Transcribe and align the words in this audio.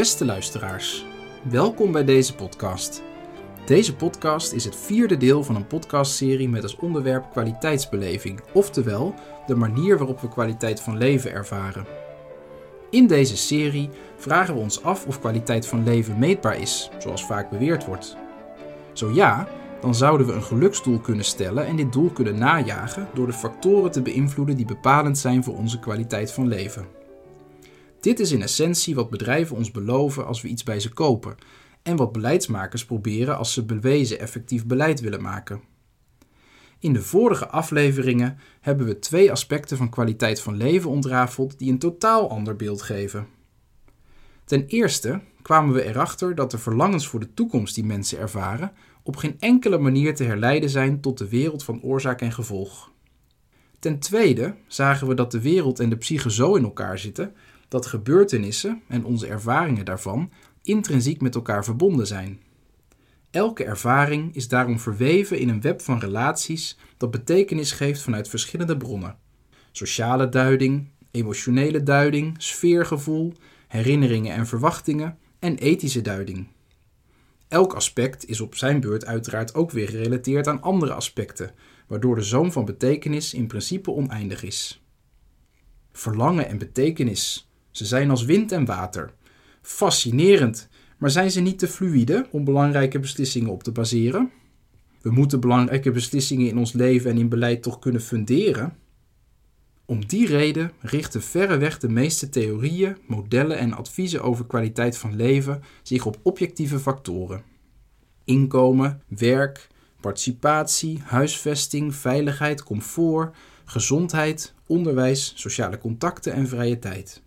Beste 0.00 0.24
luisteraars, 0.24 1.04
welkom 1.42 1.92
bij 1.92 2.04
deze 2.04 2.34
podcast. 2.34 3.02
Deze 3.66 3.96
podcast 3.96 4.52
is 4.52 4.64
het 4.64 4.76
vierde 4.76 5.16
deel 5.16 5.44
van 5.44 5.56
een 5.56 5.66
podcastserie 5.66 6.48
met 6.48 6.62
als 6.62 6.76
onderwerp 6.76 7.30
kwaliteitsbeleving, 7.30 8.40
oftewel 8.52 9.14
de 9.46 9.54
manier 9.54 9.98
waarop 9.98 10.20
we 10.20 10.28
kwaliteit 10.28 10.80
van 10.80 10.96
leven 10.96 11.32
ervaren. 11.32 11.86
In 12.90 13.06
deze 13.06 13.36
serie 13.36 13.90
vragen 14.16 14.54
we 14.54 14.60
ons 14.60 14.82
af 14.82 15.06
of 15.06 15.20
kwaliteit 15.20 15.66
van 15.66 15.84
leven 15.84 16.18
meetbaar 16.18 16.60
is, 16.60 16.90
zoals 16.98 17.26
vaak 17.26 17.50
beweerd 17.50 17.86
wordt. 17.86 18.16
Zo 18.92 19.10
ja, 19.10 19.48
dan 19.80 19.94
zouden 19.94 20.26
we 20.26 20.32
een 20.32 20.42
geluksdoel 20.42 20.98
kunnen 20.98 21.24
stellen 21.24 21.66
en 21.66 21.76
dit 21.76 21.92
doel 21.92 22.10
kunnen 22.10 22.38
najagen 22.38 23.08
door 23.14 23.26
de 23.26 23.32
factoren 23.32 23.90
te 23.90 24.02
beïnvloeden 24.02 24.56
die 24.56 24.66
bepalend 24.66 25.18
zijn 25.18 25.44
voor 25.44 25.56
onze 25.56 25.78
kwaliteit 25.78 26.32
van 26.32 26.48
leven. 26.48 26.99
Dit 28.00 28.20
is 28.20 28.32
in 28.32 28.42
essentie 28.42 28.94
wat 28.94 29.10
bedrijven 29.10 29.56
ons 29.56 29.70
beloven 29.70 30.26
als 30.26 30.40
we 30.40 30.48
iets 30.48 30.62
bij 30.62 30.80
ze 30.80 30.88
kopen 30.88 31.36
en 31.82 31.96
wat 31.96 32.12
beleidsmakers 32.12 32.84
proberen 32.84 33.38
als 33.38 33.52
ze 33.52 33.64
bewezen 33.64 34.18
effectief 34.18 34.66
beleid 34.66 35.00
willen 35.00 35.22
maken. 35.22 35.60
In 36.78 36.92
de 36.92 37.02
vorige 37.02 37.48
afleveringen 37.48 38.38
hebben 38.60 38.86
we 38.86 38.98
twee 38.98 39.30
aspecten 39.30 39.76
van 39.76 39.90
kwaliteit 39.90 40.40
van 40.40 40.56
leven 40.56 40.90
ontrafeld 40.90 41.58
die 41.58 41.70
een 41.70 41.78
totaal 41.78 42.30
ander 42.30 42.56
beeld 42.56 42.82
geven. 42.82 43.26
Ten 44.44 44.66
eerste 44.66 45.20
kwamen 45.42 45.74
we 45.74 45.84
erachter 45.84 46.34
dat 46.34 46.50
de 46.50 46.58
verlangens 46.58 47.08
voor 47.08 47.20
de 47.20 47.34
toekomst 47.34 47.74
die 47.74 47.84
mensen 47.84 48.18
ervaren 48.18 48.72
op 49.02 49.16
geen 49.16 49.36
enkele 49.38 49.78
manier 49.78 50.14
te 50.14 50.24
herleiden 50.24 50.70
zijn 50.70 51.00
tot 51.00 51.18
de 51.18 51.28
wereld 51.28 51.64
van 51.64 51.82
oorzaak 51.82 52.20
en 52.20 52.32
gevolg. 52.32 52.90
Ten 53.78 53.98
tweede 53.98 54.54
zagen 54.66 55.06
we 55.06 55.14
dat 55.14 55.30
de 55.30 55.40
wereld 55.40 55.80
en 55.80 55.90
de 55.90 55.96
psyche 55.96 56.30
zo 56.30 56.54
in 56.54 56.64
elkaar 56.64 56.98
zitten 56.98 57.34
dat 57.70 57.86
gebeurtenissen 57.86 58.82
en 58.88 59.04
onze 59.04 59.26
ervaringen 59.26 59.84
daarvan 59.84 60.30
intrinsiek 60.62 61.20
met 61.20 61.34
elkaar 61.34 61.64
verbonden 61.64 62.06
zijn. 62.06 62.40
Elke 63.30 63.64
ervaring 63.64 64.34
is 64.34 64.48
daarom 64.48 64.78
verweven 64.78 65.38
in 65.38 65.48
een 65.48 65.60
web 65.60 65.80
van 65.80 65.98
relaties 65.98 66.78
dat 66.96 67.10
betekenis 67.10 67.72
geeft 67.72 68.02
vanuit 68.02 68.28
verschillende 68.28 68.76
bronnen: 68.76 69.16
sociale 69.72 70.28
duiding, 70.28 70.88
emotionele 71.10 71.82
duiding, 71.82 72.34
sfeergevoel, 72.38 73.32
herinneringen 73.68 74.34
en 74.34 74.46
verwachtingen 74.46 75.18
en 75.38 75.56
ethische 75.56 76.00
duiding. 76.00 76.48
Elk 77.48 77.74
aspect 77.74 78.26
is 78.26 78.40
op 78.40 78.54
zijn 78.54 78.80
beurt 78.80 79.06
uiteraard 79.06 79.54
ook 79.54 79.70
weer 79.70 79.88
gerelateerd 79.88 80.46
aan 80.46 80.62
andere 80.62 80.92
aspecten, 80.92 81.50
waardoor 81.86 82.14
de 82.14 82.22
zoom 82.22 82.52
van 82.52 82.64
betekenis 82.64 83.34
in 83.34 83.46
principe 83.46 83.90
oneindig 83.90 84.42
is. 84.42 84.84
Verlangen 85.92 86.48
en 86.48 86.58
betekenis, 86.58 87.49
ze 87.70 87.84
zijn 87.84 88.10
als 88.10 88.24
wind 88.24 88.52
en 88.52 88.64
water. 88.64 89.12
Fascinerend, 89.62 90.68
maar 90.98 91.10
zijn 91.10 91.30
ze 91.30 91.40
niet 91.40 91.58
te 91.58 91.68
fluïde 91.68 92.26
om 92.30 92.44
belangrijke 92.44 92.98
beslissingen 92.98 93.50
op 93.50 93.62
te 93.62 93.72
baseren? 93.72 94.30
We 95.00 95.10
moeten 95.10 95.40
belangrijke 95.40 95.90
beslissingen 95.90 96.48
in 96.48 96.58
ons 96.58 96.72
leven 96.72 97.10
en 97.10 97.18
in 97.18 97.28
beleid 97.28 97.62
toch 97.62 97.78
kunnen 97.78 98.02
funderen? 98.02 98.76
Om 99.84 100.06
die 100.06 100.26
reden 100.26 100.72
richten 100.80 101.22
verreweg 101.22 101.78
de 101.78 101.88
meeste 101.88 102.28
theorieën, 102.28 102.96
modellen 103.06 103.58
en 103.58 103.72
adviezen 103.72 104.22
over 104.22 104.46
kwaliteit 104.46 104.96
van 104.98 105.16
leven 105.16 105.62
zich 105.82 106.06
op 106.06 106.18
objectieve 106.22 106.78
factoren. 106.78 107.42
Inkomen, 108.24 109.02
werk, 109.08 109.68
participatie, 110.00 111.00
huisvesting, 111.04 111.94
veiligheid, 111.94 112.62
comfort, 112.62 113.36
gezondheid, 113.64 114.54
onderwijs, 114.66 115.32
sociale 115.36 115.78
contacten 115.78 116.32
en 116.32 116.48
vrije 116.48 116.78
tijd. 116.78 117.22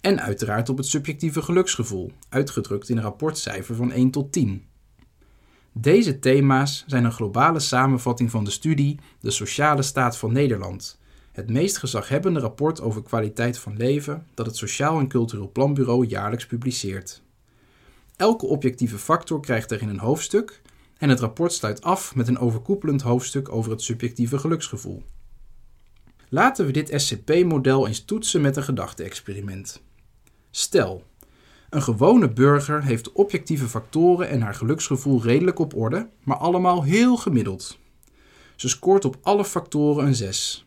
En 0.00 0.20
uiteraard 0.20 0.68
op 0.68 0.76
het 0.76 0.86
subjectieve 0.86 1.42
geluksgevoel, 1.42 2.12
uitgedrukt 2.28 2.88
in 2.88 2.96
een 2.96 3.02
rapportcijfer 3.02 3.74
van 3.74 3.92
1 3.92 4.10
tot 4.10 4.32
10. 4.32 4.64
Deze 5.72 6.18
thema's 6.18 6.84
zijn 6.86 7.04
een 7.04 7.12
globale 7.12 7.60
samenvatting 7.60 8.30
van 8.30 8.44
de 8.44 8.50
studie 8.50 8.98
De 9.20 9.30
Sociale 9.30 9.82
Staat 9.82 10.16
van 10.16 10.32
Nederland, 10.32 11.00
het 11.32 11.50
meest 11.50 11.78
gezaghebbende 11.78 12.40
rapport 12.40 12.80
over 12.80 13.02
kwaliteit 13.02 13.58
van 13.58 13.76
leven 13.76 14.26
dat 14.34 14.46
het 14.46 14.56
Sociaal 14.56 14.98
en 14.98 15.08
Cultureel 15.08 15.50
Planbureau 15.50 16.06
jaarlijks 16.06 16.46
publiceert. 16.46 17.22
Elke 18.16 18.46
objectieve 18.46 18.98
factor 18.98 19.40
krijgt 19.40 19.70
erin 19.70 19.88
een 19.88 19.98
hoofdstuk 19.98 20.62
en 20.98 21.08
het 21.08 21.20
rapport 21.20 21.52
sluit 21.52 21.82
af 21.82 22.14
met 22.14 22.28
een 22.28 22.38
overkoepelend 22.38 23.02
hoofdstuk 23.02 23.48
over 23.52 23.70
het 23.70 23.82
subjectieve 23.82 24.38
geluksgevoel. 24.38 25.02
Laten 26.28 26.66
we 26.66 26.72
dit 26.72 26.92
SCP-model 26.94 27.86
eens 27.86 28.04
toetsen 28.04 28.40
met 28.40 28.56
een 28.56 28.62
gedachte-experiment. 28.62 29.82
Stel, 30.50 31.04
een 31.70 31.82
gewone 31.82 32.28
burger 32.32 32.84
heeft 32.84 33.12
objectieve 33.12 33.68
factoren 33.68 34.28
en 34.28 34.40
haar 34.40 34.54
geluksgevoel 34.54 35.22
redelijk 35.22 35.58
op 35.58 35.76
orde, 35.76 36.08
maar 36.24 36.36
allemaal 36.36 36.82
heel 36.82 37.16
gemiddeld. 37.16 37.78
Ze 38.56 38.68
scoort 38.68 39.04
op 39.04 39.16
alle 39.22 39.44
factoren 39.44 40.06
een 40.06 40.14
6. 40.14 40.66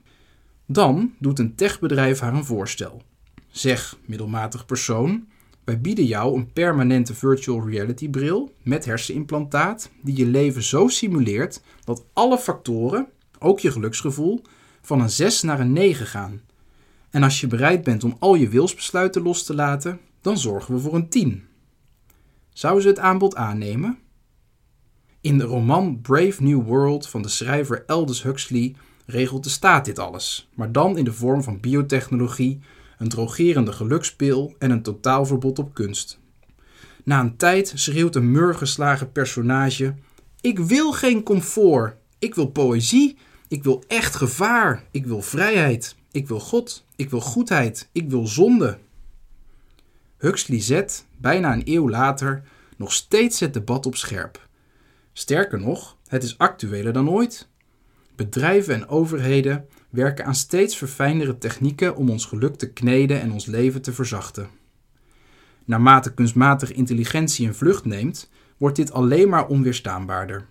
Dan 0.65 1.13
doet 1.19 1.39
een 1.39 1.55
techbedrijf 1.55 2.19
haar 2.19 2.33
een 2.33 2.45
voorstel. 2.45 3.01
Zeg, 3.51 3.97
middelmatig 4.05 4.65
persoon, 4.65 5.27
wij 5.63 5.81
bieden 5.81 6.05
jou 6.05 6.37
een 6.37 6.51
permanente 6.53 7.13
virtual 7.13 7.69
reality 7.69 8.09
bril 8.09 8.53
met 8.61 8.85
hersenimplantaat 8.85 9.89
die 10.01 10.17
je 10.17 10.25
leven 10.25 10.63
zo 10.63 10.87
simuleert 10.87 11.61
dat 11.83 12.05
alle 12.13 12.37
factoren, 12.37 13.07
ook 13.39 13.59
je 13.59 13.71
geluksgevoel, 13.71 14.41
van 14.81 15.01
een 15.01 15.09
6 15.09 15.41
naar 15.41 15.59
een 15.59 15.73
9 15.73 16.05
gaan. 16.05 16.41
En 17.13 17.23
als 17.23 17.41
je 17.41 17.47
bereid 17.47 17.83
bent 17.83 18.03
om 18.03 18.15
al 18.19 18.35
je 18.35 18.49
wilsbesluiten 18.49 19.21
los 19.21 19.43
te 19.43 19.55
laten, 19.55 19.99
dan 20.21 20.37
zorgen 20.37 20.73
we 20.73 20.79
voor 20.79 20.95
een 20.95 21.09
10. 21.09 21.43
Zou 22.49 22.81
ze 22.81 22.87
het 22.87 22.99
aanbod 22.99 23.35
aannemen? 23.35 23.97
In 25.21 25.37
de 25.37 25.43
roman 25.43 26.01
Brave 26.01 26.43
New 26.43 26.63
World 26.63 27.07
van 27.09 27.21
de 27.21 27.27
schrijver 27.27 27.83
Aldous 27.87 28.23
Huxley 28.23 28.75
regelt 29.05 29.43
de 29.43 29.49
staat 29.49 29.85
dit 29.85 29.99
alles, 29.99 30.49
maar 30.55 30.71
dan 30.71 30.97
in 30.97 31.03
de 31.03 31.13
vorm 31.13 31.43
van 31.43 31.59
biotechnologie, 31.59 32.59
een 32.97 33.09
drogerende 33.09 33.71
gelukspil 33.71 34.55
en 34.59 34.71
een 34.71 34.81
totaalverbod 34.81 35.59
op 35.59 35.73
kunst. 35.73 36.19
Na 37.03 37.19
een 37.19 37.37
tijd 37.37 37.71
schreeuwt 37.75 38.15
een 38.15 38.31
murgeslagen 38.31 39.11
personage: 39.11 39.95
Ik 40.41 40.59
wil 40.59 40.91
geen 40.91 41.23
comfort, 41.23 41.95
ik 42.19 42.35
wil 42.35 42.47
poëzie, 42.47 43.17
ik 43.47 43.63
wil 43.63 43.83
echt 43.87 44.15
gevaar, 44.15 44.83
ik 44.91 45.05
wil 45.05 45.21
vrijheid, 45.21 45.95
ik 46.11 46.27
wil 46.27 46.39
God, 46.39 46.85
ik 46.95 47.09
wil 47.09 47.21
goedheid, 47.21 47.89
ik 47.91 48.09
wil 48.09 48.27
zonde. 48.27 48.77
Huxley 50.17 50.61
zet, 50.61 51.05
bijna 51.17 51.53
een 51.53 51.61
eeuw 51.65 51.89
later, 51.89 52.43
nog 52.77 52.93
steeds 52.93 53.39
het 53.39 53.53
debat 53.53 53.85
op 53.85 53.95
scherp. 53.95 54.47
Sterker 55.13 55.59
nog, 55.59 55.97
het 56.07 56.23
is 56.23 56.37
actueler 56.37 56.93
dan 56.93 57.09
ooit. 57.09 57.47
Bedrijven 58.15 58.73
en 58.73 58.87
overheden 58.87 59.67
werken 59.89 60.25
aan 60.25 60.35
steeds 60.35 60.77
verfijndere 60.77 61.37
technieken 61.37 61.95
om 61.95 62.09
ons 62.09 62.25
geluk 62.25 62.55
te 62.55 62.71
kneden 62.71 63.21
en 63.21 63.31
ons 63.31 63.45
leven 63.45 63.81
te 63.81 63.93
verzachten. 63.93 64.49
Naarmate 65.65 66.13
kunstmatige 66.13 66.73
intelligentie 66.73 67.47
een 67.47 67.55
vlucht 67.55 67.85
neemt, 67.85 68.29
wordt 68.57 68.75
dit 68.75 68.91
alleen 68.91 69.29
maar 69.29 69.47
onweerstaanbaarder. 69.47 70.45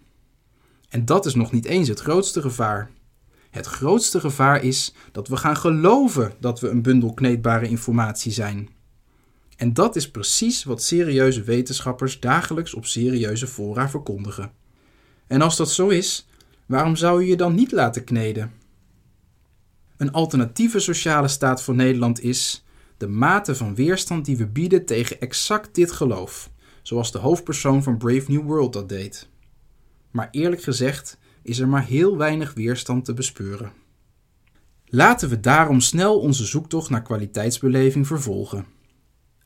En 0.89 1.05
dat 1.05 1.27
is 1.27 1.35
nog 1.35 1.53
niet 1.53 1.65
eens 1.65 1.89
het 1.89 2.01
grootste 2.01 2.41
gevaar. 2.41 2.91
Het 3.53 3.67
grootste 3.67 4.21
gevaar 4.21 4.65
is 4.65 4.95
dat 5.13 5.29
we 5.29 5.37
gaan 5.37 5.57
geloven 5.57 6.33
dat 6.41 6.61
we 6.61 6.69
een 6.69 6.83
bundel 6.83 7.15
kneedbare 7.15 7.69
informatie 7.69 8.33
zijn. 8.33 8.69
En 9.57 9.73
dat 9.73 9.97
is 9.97 10.11
precies 10.11 10.65
wat 10.65 10.83
serieuze 10.83 11.43
wetenschappers 11.43 12.21
dagelijks 12.21 12.75
op 12.75 12.87
serieuze 12.87 13.47
fora 13.47 13.89
verkondigen. 13.89 14.53
En 15.27 15.43
als 15.43 15.57
dat 15.57 15.71
zo 15.71 15.89
is, 15.89 16.29
waarom 16.67 16.97
zou 16.97 17.23
je 17.23 17.29
je 17.29 17.37
dan 17.37 17.55
niet 17.55 17.73
laten 17.73 18.05
kneden? 18.05 18.53
Een 19.97 20.13
alternatieve 20.13 20.79
sociale 20.79 21.29
staat 21.29 21.63
voor 21.63 21.75
Nederland 21.75 22.23
is 22.23 22.65
de 22.97 23.09
mate 23.09 23.55
van 23.55 23.75
weerstand 23.75 24.25
die 24.25 24.37
we 24.37 24.47
bieden 24.47 24.85
tegen 24.85 25.21
exact 25.21 25.75
dit 25.75 25.93
geloof, 25.93 26.51
zoals 26.83 27.13
de 27.13 27.19
hoofdpersoon 27.19 27.83
van 27.83 27.99
Brave 27.99 28.31
New 28.31 28.43
World 28.43 28.73
dat 28.73 28.89
deed. 28.89 29.29
Maar 30.11 30.29
eerlijk 30.31 30.63
gezegd 30.63 31.19
is 31.43 31.59
er 31.59 31.69
maar 31.69 31.87
heel 31.87 32.17
weinig 32.17 32.55
weerstand 32.55 33.05
te 33.05 33.15
bespeuren. 33.15 33.73
Laten 34.85 35.29
we 35.29 35.41
daarom 35.41 35.81
snel 35.81 36.19
onze 36.19 36.45
zoektocht 36.45 36.91
naar 36.91 37.03
kwaliteitsbeleving 37.03 38.07
vervolgen. 38.07 38.67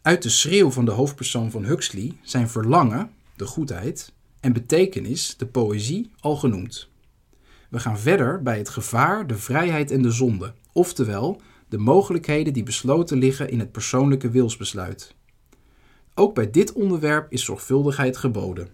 Uit 0.03 0.23
de 0.23 0.29
schreeuw 0.29 0.71
van 0.71 0.85
de 0.85 0.91
hoofdpersoon 0.91 1.51
van 1.51 1.65
Huxley 1.65 2.13
zijn 2.23 2.49
verlangen, 2.49 3.11
de 3.37 3.47
goedheid, 3.47 4.13
en 4.41 4.53
betekenis, 4.53 5.37
de 5.37 5.47
poëzie, 5.47 6.11
al 6.21 6.37
genoemd. 6.37 6.89
We 7.71 7.79
gaan 7.79 7.99
verder 7.99 8.43
bij 8.43 8.59
het 8.59 8.69
gevaar, 8.69 9.27
de 9.27 9.37
vrijheid 9.37 9.91
en 9.91 10.03
de 10.03 10.11
zonde, 10.11 10.55
oftewel 10.73 11.41
de 11.69 11.79
mogelijkheden 11.79 12.53
die 12.53 12.63
besloten 12.63 13.19
liggen 13.19 13.51
in 13.51 13.59
het 13.59 13.73
persoonlijke 13.73 14.31
wilsbesluit. 14.31 15.15
Ook 16.15 16.35
bij 16.35 16.51
dit 16.51 16.73
onderwerp 16.73 17.33
is 17.33 17.45
zorgvuldigheid 17.45 18.17
geboden. 18.17 18.69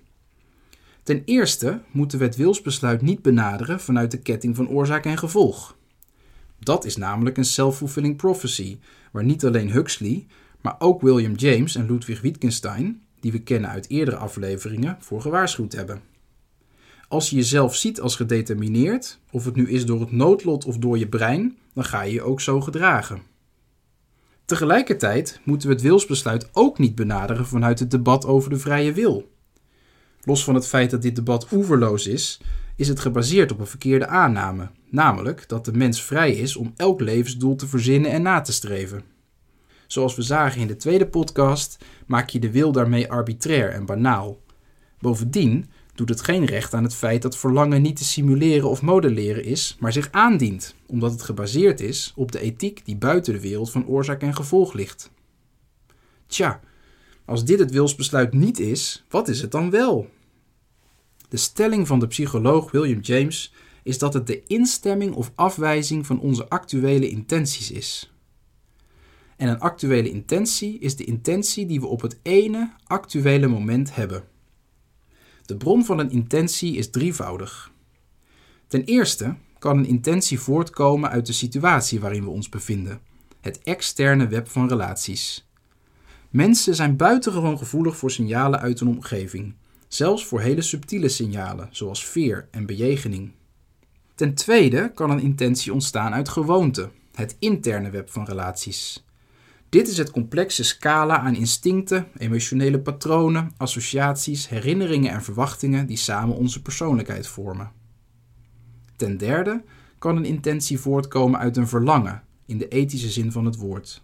Ten 1.02 1.22
eerste 1.24 1.80
moeten 1.90 2.18
we 2.18 2.24
het 2.24 2.36
wilsbesluit 2.36 3.02
niet 3.02 3.22
benaderen 3.22 3.80
vanuit 3.80 4.10
de 4.10 4.18
ketting 4.18 4.56
van 4.56 4.68
oorzaak 4.68 5.04
en 5.04 5.18
gevolg. 5.18 5.76
Dat 6.58 6.84
is 6.84 6.96
namelijk 6.96 7.36
een 7.36 7.44
self-fulfilling 7.44 8.16
prophecy, 8.16 8.78
waar 9.12 9.24
niet 9.24 9.44
alleen 9.44 9.70
Huxley, 9.70 10.26
maar 10.60 10.76
ook 10.78 11.00
William 11.00 11.34
James 11.34 11.74
en 11.74 11.86
Ludwig 11.86 12.20
Wittgenstein, 12.20 13.02
die 13.20 13.32
we 13.32 13.42
kennen 13.42 13.70
uit 13.70 13.90
eerdere 13.90 14.16
afleveringen, 14.16 14.96
voor 15.00 15.20
gewaarschuwd 15.20 15.72
hebben. 15.72 16.00
Als 17.08 17.30
je 17.30 17.36
jezelf 17.36 17.76
ziet 17.76 18.00
als 18.00 18.16
gedetermineerd, 18.16 19.18
of 19.30 19.44
het 19.44 19.54
nu 19.54 19.70
is 19.70 19.86
door 19.86 20.00
het 20.00 20.12
noodlot 20.12 20.64
of 20.64 20.76
door 20.78 20.98
je 20.98 21.08
brein, 21.08 21.56
dan 21.74 21.84
ga 21.84 22.02
je 22.02 22.12
je 22.12 22.22
ook 22.22 22.40
zo 22.40 22.60
gedragen. 22.60 23.22
Tegelijkertijd 24.44 25.40
moeten 25.44 25.68
we 25.68 25.74
het 25.74 25.82
wilsbesluit 25.82 26.48
ook 26.52 26.78
niet 26.78 26.94
benaderen 26.94 27.46
vanuit 27.46 27.78
het 27.78 27.90
debat 27.90 28.26
over 28.26 28.50
de 28.50 28.58
vrije 28.58 28.92
wil. 28.92 29.30
Los 30.24 30.44
van 30.44 30.54
het 30.54 30.66
feit 30.66 30.90
dat 30.90 31.02
dit 31.02 31.16
debat 31.16 31.52
oeverloos 31.52 32.06
is, 32.06 32.40
is 32.76 32.88
het 32.88 33.00
gebaseerd 33.00 33.52
op 33.52 33.60
een 33.60 33.66
verkeerde 33.66 34.06
aanname, 34.06 34.70
namelijk 34.90 35.48
dat 35.48 35.64
de 35.64 35.72
mens 35.72 36.02
vrij 36.02 36.32
is 36.32 36.56
om 36.56 36.72
elk 36.76 37.00
levensdoel 37.00 37.56
te 37.56 37.66
verzinnen 37.66 38.10
en 38.10 38.22
na 38.22 38.40
te 38.40 38.52
streven. 38.52 39.02
Zoals 39.86 40.14
we 40.14 40.22
zagen 40.22 40.60
in 40.60 40.66
de 40.66 40.76
tweede 40.76 41.06
podcast, 41.06 41.84
maak 42.06 42.28
je 42.28 42.38
de 42.38 42.50
wil 42.50 42.72
daarmee 42.72 43.10
arbitrair 43.10 43.70
en 43.70 43.86
banaal. 43.86 44.40
Bovendien 44.98 45.66
doet 45.94 46.08
het 46.08 46.20
geen 46.20 46.44
recht 46.44 46.74
aan 46.74 46.82
het 46.82 46.94
feit 46.94 47.22
dat 47.22 47.36
verlangen 47.36 47.82
niet 47.82 47.96
te 47.96 48.04
simuleren 48.04 48.68
of 48.68 48.82
modelleren 48.82 49.44
is, 49.44 49.76
maar 49.80 49.92
zich 49.92 50.08
aandient, 50.10 50.74
omdat 50.86 51.12
het 51.12 51.22
gebaseerd 51.22 51.80
is 51.80 52.12
op 52.16 52.32
de 52.32 52.40
ethiek 52.40 52.84
die 52.84 52.96
buiten 52.96 53.32
de 53.32 53.40
wereld 53.40 53.70
van 53.70 53.86
oorzaak 53.86 54.22
en 54.22 54.34
gevolg 54.34 54.72
ligt. 54.72 55.10
Tja, 56.26 56.60
als 57.32 57.44
dit 57.44 57.58
het 57.58 57.70
wilsbesluit 57.70 58.32
niet 58.32 58.60
is, 58.60 59.04
wat 59.08 59.28
is 59.28 59.40
het 59.40 59.50
dan 59.50 59.70
wel? 59.70 60.10
De 61.28 61.36
stelling 61.36 61.86
van 61.86 61.98
de 61.98 62.06
psycholoog 62.06 62.70
William 62.70 63.00
James 63.00 63.54
is 63.82 63.98
dat 63.98 64.14
het 64.14 64.26
de 64.26 64.42
instemming 64.46 65.14
of 65.14 65.32
afwijzing 65.34 66.06
van 66.06 66.20
onze 66.20 66.48
actuele 66.48 67.08
intenties 67.08 67.70
is. 67.70 68.12
En 69.36 69.48
een 69.48 69.60
actuele 69.60 70.10
intentie 70.10 70.78
is 70.78 70.96
de 70.96 71.04
intentie 71.04 71.66
die 71.66 71.80
we 71.80 71.86
op 71.86 72.00
het 72.00 72.18
ene 72.22 72.72
actuele 72.84 73.46
moment 73.46 73.94
hebben. 73.94 74.24
De 75.46 75.56
bron 75.56 75.84
van 75.84 75.98
een 75.98 76.10
intentie 76.10 76.76
is 76.76 76.90
drievoudig. 76.90 77.72
Ten 78.66 78.84
eerste 78.84 79.36
kan 79.58 79.78
een 79.78 79.86
intentie 79.86 80.40
voortkomen 80.40 81.10
uit 81.10 81.26
de 81.26 81.32
situatie 81.32 82.00
waarin 82.00 82.24
we 82.24 82.30
ons 82.30 82.48
bevinden, 82.48 83.00
het 83.40 83.58
externe 83.62 84.26
web 84.26 84.48
van 84.48 84.68
relaties. 84.68 85.50
Mensen 86.32 86.74
zijn 86.74 86.96
buitengewoon 86.96 87.58
gevoelig 87.58 87.96
voor 87.96 88.10
signalen 88.10 88.60
uit 88.60 88.80
hun 88.80 88.88
omgeving, 88.88 89.54
zelfs 89.88 90.26
voor 90.26 90.40
hele 90.40 90.62
subtiele 90.62 91.08
signalen, 91.08 91.68
zoals 91.70 92.06
veer 92.06 92.48
en 92.50 92.66
bejegening. 92.66 93.32
Ten 94.14 94.34
tweede 94.34 94.92
kan 94.94 95.10
een 95.10 95.20
intentie 95.20 95.72
ontstaan 95.72 96.12
uit 96.12 96.28
gewoonte, 96.28 96.90
het 97.14 97.36
interne 97.38 97.90
web 97.90 98.10
van 98.10 98.24
relaties. 98.24 99.04
Dit 99.68 99.88
is 99.88 99.98
het 99.98 100.10
complexe 100.10 100.64
scala 100.64 101.18
aan 101.18 101.34
instincten, 101.34 102.06
emotionele 102.16 102.80
patronen, 102.80 103.52
associaties, 103.56 104.48
herinneringen 104.48 105.12
en 105.12 105.22
verwachtingen 105.22 105.86
die 105.86 105.96
samen 105.96 106.36
onze 106.36 106.62
persoonlijkheid 106.62 107.26
vormen. 107.26 107.70
Ten 108.96 109.16
derde 109.16 109.62
kan 109.98 110.16
een 110.16 110.24
intentie 110.24 110.78
voortkomen 110.78 111.40
uit 111.40 111.56
een 111.56 111.68
verlangen, 111.68 112.22
in 112.46 112.58
de 112.58 112.68
ethische 112.68 113.10
zin 113.10 113.32
van 113.32 113.44
het 113.44 113.56
woord. 113.56 114.02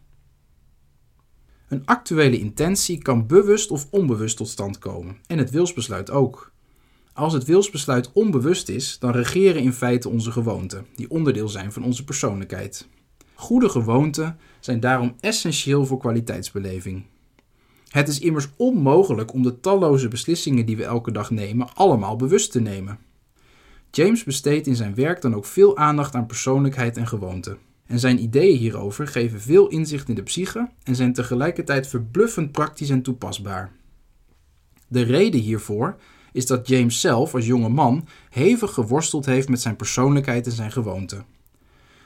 Een 1.68 1.82
actuele 1.86 2.38
intentie 2.38 2.98
kan 2.98 3.26
bewust 3.26 3.70
of 3.70 3.86
onbewust 3.90 4.36
tot 4.36 4.48
stand 4.48 4.78
komen, 4.78 5.16
en 5.26 5.38
het 5.38 5.50
wilsbesluit 5.50 6.10
ook. 6.10 6.52
Als 7.12 7.32
het 7.32 7.44
wilsbesluit 7.44 8.12
onbewust 8.12 8.68
is, 8.68 8.98
dan 8.98 9.10
regeren 9.10 9.62
in 9.62 9.72
feite 9.72 10.08
onze 10.08 10.32
gewoonten, 10.32 10.86
die 10.94 11.10
onderdeel 11.10 11.48
zijn 11.48 11.72
van 11.72 11.84
onze 11.84 12.04
persoonlijkheid. 12.04 12.88
Goede 13.34 13.68
gewoonten 13.68 14.38
zijn 14.60 14.80
daarom 14.80 15.16
essentieel 15.20 15.86
voor 15.86 15.98
kwaliteitsbeleving. 15.98 17.04
Het 17.88 18.08
is 18.08 18.18
immers 18.18 18.48
onmogelijk 18.56 19.32
om 19.32 19.42
de 19.42 19.60
talloze 19.60 20.08
beslissingen 20.08 20.66
die 20.66 20.76
we 20.76 20.84
elke 20.84 21.12
dag 21.12 21.30
nemen 21.30 21.74
allemaal 21.74 22.16
bewust 22.16 22.52
te 22.52 22.60
nemen. 22.60 22.98
James 23.90 24.24
besteedt 24.24 24.66
in 24.66 24.76
zijn 24.76 24.94
werk 24.94 25.20
dan 25.20 25.34
ook 25.34 25.46
veel 25.46 25.76
aandacht 25.76 26.14
aan 26.14 26.26
persoonlijkheid 26.26 26.96
en 26.96 27.06
gewoonte. 27.06 27.56
En 27.88 27.98
zijn 27.98 28.22
ideeën 28.22 28.58
hierover 28.58 29.06
geven 29.06 29.40
veel 29.40 29.68
inzicht 29.68 30.08
in 30.08 30.14
de 30.14 30.22
psyche 30.22 30.68
en 30.82 30.96
zijn 30.96 31.12
tegelijkertijd 31.12 31.86
verbluffend 31.86 32.52
praktisch 32.52 32.90
en 32.90 33.02
toepasbaar. 33.02 33.72
De 34.88 35.02
reden 35.02 35.40
hiervoor 35.40 35.96
is 36.32 36.46
dat 36.46 36.68
James 36.68 37.00
zelf 37.00 37.34
als 37.34 37.46
jonge 37.46 37.68
man 37.68 38.08
hevig 38.30 38.72
geworsteld 38.72 39.26
heeft 39.26 39.48
met 39.48 39.60
zijn 39.60 39.76
persoonlijkheid 39.76 40.46
en 40.46 40.52
zijn 40.52 40.72
gewoonte. 40.72 41.24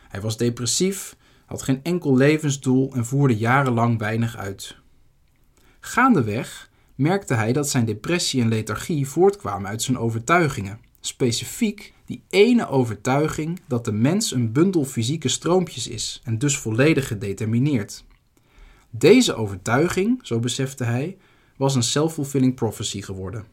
Hij 0.09 0.21
was 0.21 0.37
depressief, 0.37 1.17
had 1.47 1.63
geen 1.63 1.81
enkel 1.83 2.17
levensdoel 2.17 2.93
en 2.95 3.05
voerde 3.05 3.37
jarenlang 3.37 3.99
weinig 3.99 4.37
uit. 4.37 4.77
Gaandeweg 5.81 6.71
merkte 6.95 7.35
hij 7.35 7.53
dat 7.53 7.69
zijn 7.69 7.85
depressie 7.85 8.43
en 8.43 8.49
lethargie 8.49 9.09
voortkwamen 9.09 9.71
uit 9.71 9.83
zijn 9.83 9.99
overtuigingen, 9.99 10.81
specifiek 11.05 11.95
die 12.05 12.23
ene 12.29 12.69
overtuiging 12.69 13.61
dat 13.69 13.85
de 13.85 13.93
mens 13.93 14.33
een 14.33 14.53
bundel 14.53 14.85
fysieke 14.85 15.29
stroompjes 15.29 15.89
is 15.89 16.21
en 16.25 16.39
dus 16.39 16.59
volledig 16.59 17.07
gedetermineerd. 17.07 18.05
Deze 18.91 19.35
overtuiging, 19.35 20.19
zo 20.23 20.39
besefte 20.41 20.85
hij, 20.85 21.17
was 21.57 21.75
een 21.75 21.83
self-fulfilling 21.83 22.55
prophecy 22.55 23.03
geworden. 23.03 23.45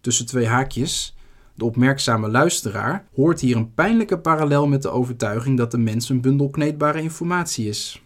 Tussen 0.00 0.26
twee 0.26 0.46
haakjes 0.46 1.16
de 1.54 1.64
opmerkzame 1.64 2.28
luisteraar 2.28 3.06
hoort 3.14 3.40
hier 3.40 3.56
een 3.56 3.74
pijnlijke 3.74 4.18
parallel 4.18 4.66
met 4.66 4.82
de 4.82 4.88
overtuiging 4.90 5.56
dat 5.56 5.70
de 5.70 5.78
mens 5.78 6.08
een 6.08 6.20
bundel 6.20 6.48
kneedbare 6.48 7.02
informatie 7.02 7.68
is. 7.68 8.02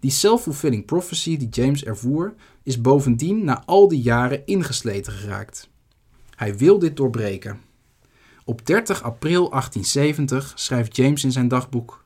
Die 0.00 0.10
self-fulfilling 0.10 0.84
prophecy 0.84 1.36
die 1.36 1.48
James 1.48 1.84
ervoer, 1.84 2.34
is 2.62 2.80
bovendien 2.80 3.44
na 3.44 3.62
al 3.64 3.88
die 3.88 4.00
jaren 4.00 4.46
ingesleten 4.46 5.12
geraakt. 5.12 5.70
Hij 6.42 6.56
wil 6.56 6.78
dit 6.78 6.96
doorbreken. 6.96 7.60
Op 8.44 8.66
30 8.66 9.02
april 9.02 9.50
1870 9.50 10.52
schrijft 10.54 10.96
James 10.96 11.24
in 11.24 11.32
zijn 11.32 11.48
dagboek: 11.48 12.04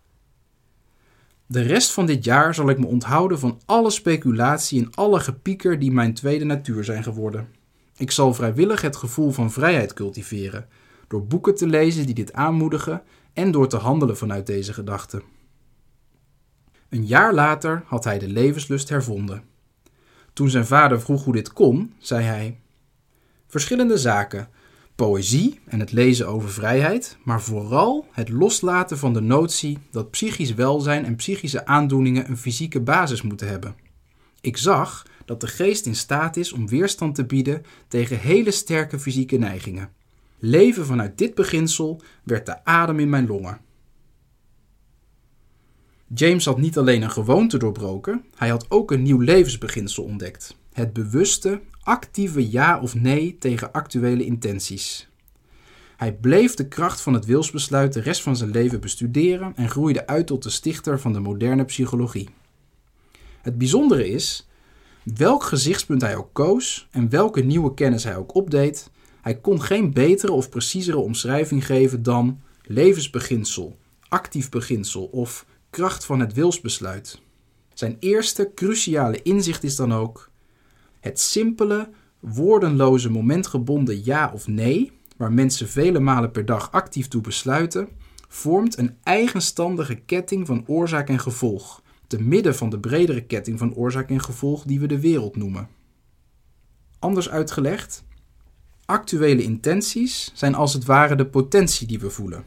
De 1.46 1.60
rest 1.60 1.92
van 1.92 2.06
dit 2.06 2.24
jaar 2.24 2.54
zal 2.54 2.68
ik 2.68 2.78
me 2.78 2.86
onthouden 2.86 3.38
van 3.38 3.60
alle 3.64 3.90
speculatie 3.90 4.80
en 4.80 4.94
alle 4.94 5.20
gepieker 5.20 5.78
die 5.78 5.92
mijn 5.92 6.14
tweede 6.14 6.44
natuur 6.44 6.84
zijn 6.84 7.02
geworden. 7.02 7.48
Ik 7.96 8.10
zal 8.10 8.34
vrijwillig 8.34 8.80
het 8.80 8.96
gevoel 8.96 9.30
van 9.30 9.52
vrijheid 9.52 9.92
cultiveren, 9.92 10.68
door 11.08 11.26
boeken 11.26 11.54
te 11.54 11.66
lezen 11.66 12.06
die 12.06 12.14
dit 12.14 12.32
aanmoedigen 12.32 13.02
en 13.32 13.50
door 13.50 13.68
te 13.68 13.76
handelen 13.76 14.16
vanuit 14.16 14.46
deze 14.46 14.72
gedachten. 14.72 15.22
Een 16.88 17.06
jaar 17.06 17.34
later 17.34 17.82
had 17.86 18.04
hij 18.04 18.18
de 18.18 18.28
levenslust 18.28 18.88
hervonden. 18.88 19.42
Toen 20.32 20.50
zijn 20.50 20.66
vader 20.66 21.00
vroeg 21.00 21.24
hoe 21.24 21.34
dit 21.34 21.52
kon, 21.52 21.94
zei 21.98 22.24
hij: 22.24 22.58
Verschillende 23.46 23.98
zaken. 23.98 24.48
Poëzie 24.94 25.60
en 25.64 25.80
het 25.80 25.92
lezen 25.92 26.28
over 26.28 26.50
vrijheid, 26.50 27.16
maar 27.24 27.42
vooral 27.42 28.06
het 28.12 28.28
loslaten 28.28 28.98
van 28.98 29.12
de 29.12 29.20
notie 29.20 29.78
dat 29.90 30.10
psychisch 30.10 30.54
welzijn 30.54 31.04
en 31.04 31.16
psychische 31.16 31.66
aandoeningen 31.66 32.28
een 32.28 32.36
fysieke 32.36 32.80
basis 32.80 33.22
moeten 33.22 33.48
hebben. 33.48 33.74
Ik 34.40 34.56
zag 34.56 35.06
dat 35.24 35.40
de 35.40 35.46
geest 35.46 35.86
in 35.86 35.94
staat 35.94 36.36
is 36.36 36.52
om 36.52 36.68
weerstand 36.68 37.14
te 37.14 37.24
bieden 37.24 37.62
tegen 37.88 38.18
hele 38.18 38.50
sterke 38.50 38.98
fysieke 38.98 39.36
neigingen. 39.36 39.90
Leven 40.38 40.86
vanuit 40.86 41.18
dit 41.18 41.34
beginsel 41.34 42.00
werd 42.22 42.46
de 42.46 42.64
adem 42.64 43.00
in 43.00 43.08
mijn 43.08 43.26
longen. 43.26 43.60
James 46.14 46.44
had 46.44 46.58
niet 46.58 46.78
alleen 46.78 47.02
een 47.02 47.10
gewoonte 47.10 47.58
doorbroken, 47.58 48.24
hij 48.34 48.48
had 48.48 48.66
ook 48.70 48.90
een 48.90 49.02
nieuw 49.02 49.20
levensbeginsel 49.20 50.04
ontdekt: 50.04 50.56
het 50.72 50.92
bewuste, 50.92 51.60
actieve 51.86 52.50
ja 52.50 52.80
of 52.80 52.94
nee 52.94 53.36
tegen 53.38 53.72
actuele 53.72 54.24
intenties. 54.24 55.08
Hij 55.96 56.14
bleef 56.14 56.54
de 56.54 56.68
kracht 56.68 57.00
van 57.00 57.14
het 57.14 57.24
wilsbesluit 57.24 57.92
de 57.92 58.00
rest 58.00 58.22
van 58.22 58.36
zijn 58.36 58.50
leven 58.50 58.80
bestuderen 58.80 59.52
en 59.56 59.70
groeide 59.70 60.06
uit 60.06 60.26
tot 60.26 60.42
de 60.42 60.50
stichter 60.50 61.00
van 61.00 61.12
de 61.12 61.20
moderne 61.20 61.64
psychologie. 61.64 62.28
Het 63.42 63.58
bijzondere 63.58 64.08
is 64.08 64.48
Welk 65.14 65.42
gezichtspunt 65.42 66.00
hij 66.00 66.16
ook 66.16 66.28
koos 66.32 66.88
en 66.90 67.08
welke 67.08 67.40
nieuwe 67.40 67.74
kennis 67.74 68.04
hij 68.04 68.16
ook 68.16 68.34
opdeed, 68.34 68.90
hij 69.20 69.40
kon 69.40 69.62
geen 69.62 69.92
betere 69.92 70.32
of 70.32 70.48
preciezere 70.48 70.98
omschrijving 70.98 71.66
geven 71.66 72.02
dan 72.02 72.40
levensbeginsel, 72.62 73.76
actief 74.08 74.48
beginsel 74.48 75.04
of 75.04 75.46
kracht 75.70 76.04
van 76.04 76.20
het 76.20 76.32
wilsbesluit. 76.32 77.20
Zijn 77.74 77.96
eerste 78.00 78.50
cruciale 78.54 79.22
inzicht 79.22 79.64
is 79.64 79.76
dan 79.76 79.94
ook 79.94 80.30
het 81.06 81.20
simpele, 81.20 81.88
woordenloze 82.20 83.10
momentgebonden 83.10 84.04
ja 84.04 84.30
of 84.34 84.46
nee, 84.46 84.92
waar 85.16 85.32
mensen 85.32 85.68
vele 85.68 86.00
malen 86.00 86.30
per 86.30 86.44
dag 86.44 86.72
actief 86.72 87.08
toe 87.08 87.20
besluiten, 87.20 87.88
vormt 88.28 88.78
een 88.78 88.96
eigenstandige 89.02 89.94
ketting 89.94 90.46
van 90.46 90.64
oorzaak 90.66 91.08
en 91.08 91.18
gevolg 91.18 91.82
te 92.06 92.22
midden 92.22 92.54
van 92.54 92.70
de 92.70 92.78
bredere 92.78 93.24
ketting 93.24 93.58
van 93.58 93.74
oorzaak 93.74 94.10
en 94.10 94.20
gevolg 94.20 94.64
die 94.64 94.80
we 94.80 94.86
de 94.86 95.00
wereld 95.00 95.36
noemen. 95.36 95.68
Anders 96.98 97.30
uitgelegd, 97.30 98.04
actuele 98.84 99.42
intenties 99.42 100.30
zijn 100.34 100.54
als 100.54 100.72
het 100.72 100.84
ware 100.84 101.14
de 101.14 101.26
potentie 101.26 101.86
die 101.86 101.98
we 101.98 102.10
voelen. 102.10 102.44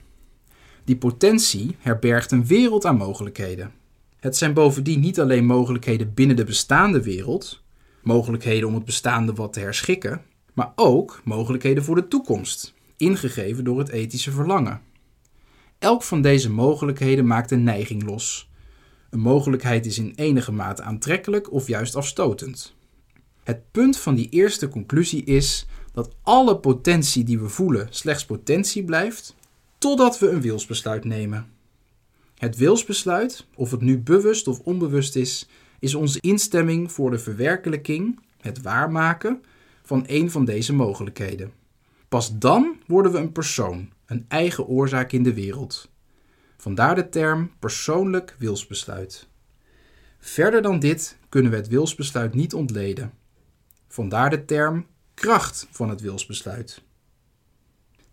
Die 0.84 0.98
potentie 0.98 1.75
herbergt 1.80 2.32
een 2.32 2.46
wereld 2.46 2.86
aan 2.86 2.98
mogelijkheden. 2.98 3.72
Het 4.20 4.38
zijn 4.38 4.54
bovendien 4.54 5.00
niet 5.00 5.20
alleen 5.20 5.46
mogelijkheden 5.46 6.13
binnen 6.13 6.36
de 6.36 6.44
bestaande 6.44 7.01
wereld, 7.01 7.63
mogelijkheden 8.01 8.68
om 8.68 8.74
het 8.74 8.86
bestaande 8.86 9.34
wat 9.34 9.53
te 9.53 9.60
herschikken, 9.60 10.22
maar 10.53 10.72
ook 10.75 11.22
mogelijkheden 11.24 11.84
voor 11.84 11.96
de 11.96 12.08
toekomst, 12.08 12.74
ingegeven 12.98 13.63
door 13.63 13.79
het 13.79 13.89
ethische 13.89 14.32
verlangen. 14.32 14.82
Elk 15.79 16.03
van 16.03 16.22
deze 16.22 16.51
mogelijkheden 16.51 17.27
maakt 17.27 17.51
een 17.51 17.63
neiging 17.63 18.03
los. 18.03 18.50
Een 19.10 19.20
mogelijkheid 19.20 19.86
is 19.86 19.98
in 19.98 20.13
enige 20.15 20.51
mate 20.51 20.82
aantrekkelijk 20.82 21.51
of 21.51 21.68
juist 21.68 21.96
afstotend. 21.96 22.75
Het 23.44 23.72
punt 23.72 23.98
van 23.98 24.15
die 24.15 24.29
eerste 24.29 24.68
conclusie 24.68 25.24
is 25.24 25.68
dat 25.94 26.15
alle 26.22 26.58
potentie 26.58 27.24
die 27.24 27.39
we 27.39 27.50
voelen 27.50 27.88
slechts 27.89 28.25
potentie 28.25 28.84
blijft, 28.84 29.36
totdat 29.77 30.20
we 30.20 30.29
een 30.29 30.41
wilsbesluit 30.41 31.03
nemen. 31.03 31.48
Het 32.38 32.58
wilsbesluit, 32.58 33.46
of 33.56 33.72
het 33.72 33.82
nu 33.82 34.00
bewust 34.00 34.48
of 34.48 34.60
onbewust 34.60 35.15
is, 35.15 35.48
is 35.79 35.95
onze 35.95 36.19
instemming 36.21 36.91
voor 36.91 37.12
de 37.12 37.19
verwerkelijking, 37.19 38.19
het 38.41 38.62
waarmaken 38.62 39.43
van 39.83 40.03
een 40.07 40.31
van 40.31 40.45
deze 40.45 40.74
mogelijkheden. 40.74 41.51
Pas 42.09 42.38
dan 42.38 42.75
worden 42.88 43.12
we 43.12 43.17
een 43.17 43.31
persoon, 43.31 43.89
een 44.05 44.25
eigen 44.27 44.67
oorzaak 44.67 45.12
in 45.12 45.24
de 45.24 45.33
wereld. 45.33 45.89
Vandaar 46.57 46.95
de 46.95 47.09
term 47.09 47.51
persoonlijk 47.59 48.36
wilsbesluit. 48.39 49.27
Verder 50.19 50.62
dan 50.62 50.79
dit 50.79 51.17
kunnen 51.29 51.51
we 51.51 51.57
het 51.57 51.67
wilsbesluit 51.67 52.33
niet 52.33 52.53
ontleden. 52.53 53.13
Vandaar 53.88 54.29
de 54.29 54.45
term 54.45 54.86
kracht 55.13 55.67
van 55.71 55.89
het 55.89 56.01
wilsbesluit. 56.01 56.81